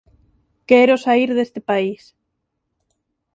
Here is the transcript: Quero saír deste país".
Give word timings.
Quero 0.69 0.95
saír 1.05 1.29
deste 1.33 1.59
país". 1.69 2.01